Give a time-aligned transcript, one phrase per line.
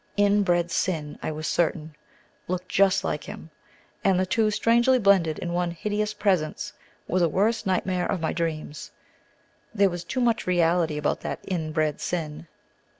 [0.17, 1.95] "Inbred Sin," I was certain,
[2.47, 3.51] looked just like him;
[4.03, 6.73] and the two, strangely blended in one hideous presence,
[7.07, 8.89] were the worst nightmare of my dreams.
[9.75, 12.47] There was too much reality about that "Inbreed Sin."